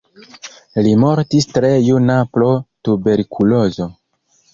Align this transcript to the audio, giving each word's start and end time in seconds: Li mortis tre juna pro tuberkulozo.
Li 0.85 0.93
mortis 1.01 1.47
tre 1.57 1.69
juna 1.87 2.15
pro 2.37 2.47
tuberkulozo. 2.89 3.87